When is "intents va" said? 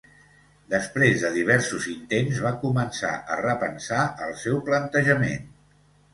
1.91-2.53